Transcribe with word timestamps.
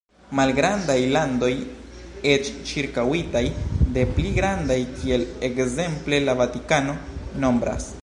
Malgrandaj 0.37 0.95
landoj, 1.15 1.49
eĉ 2.31 2.49
ĉirkaŭitaj 2.71 3.45
de 3.99 4.09
pli 4.17 4.35
grandaj, 4.41 4.81
kiel 4.97 5.29
ekzemple 5.53 6.25
la 6.29 6.41
Vatikano, 6.45 7.01
nombras. 7.47 7.93